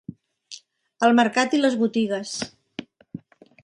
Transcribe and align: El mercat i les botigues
El 1.09 1.13
mercat 1.19 1.55
i 1.57 1.61
les 1.61 1.79
botigues 1.85 2.35